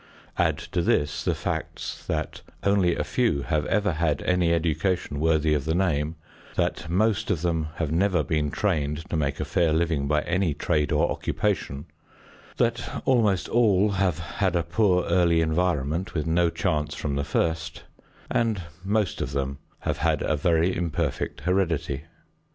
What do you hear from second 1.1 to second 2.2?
the facts